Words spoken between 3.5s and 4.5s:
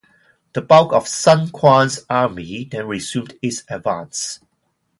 advance.